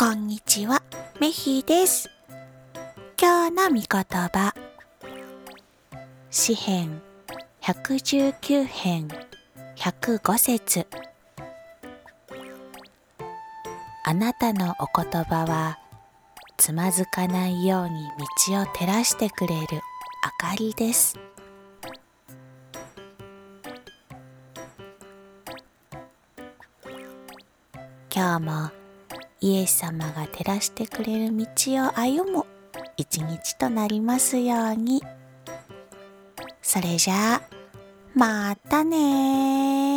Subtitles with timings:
[0.00, 0.82] こんにちは、
[1.20, 2.08] メヒです。
[3.20, 4.54] 今日の御言葉。
[6.30, 7.02] 詩編
[7.60, 9.08] 119編
[9.76, 10.86] 105節
[14.06, 15.78] あなたのお言葉は
[16.56, 18.08] つまずかないように
[18.48, 19.66] 道を照らしてくれる
[20.40, 21.20] 明かりです。
[28.10, 28.79] 今日も
[29.42, 31.46] イエス様が照らしてくれる道
[31.86, 32.44] を歩む
[32.98, 35.02] 一日となりますように。
[36.60, 37.42] それじゃあ、
[38.14, 39.89] またね